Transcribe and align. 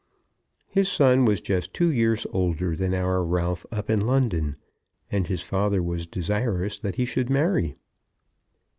His 0.67 0.91
son 0.91 1.25
was 1.25 1.41
just 1.41 1.75
two 1.75 1.91
years 1.91 2.25
older 2.33 2.75
than 2.75 2.91
our 2.95 3.23
Ralph 3.23 3.67
up 3.71 3.87
in 3.87 4.01
London, 4.01 4.55
and 5.11 5.27
his 5.27 5.43
father 5.43 5.83
was 5.83 6.07
desirous 6.07 6.79
that 6.79 6.95
he 6.95 7.05
should 7.05 7.29
marry. 7.29 7.75